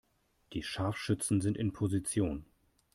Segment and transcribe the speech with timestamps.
[0.53, 2.47] Die Scharfschützen sind in Position.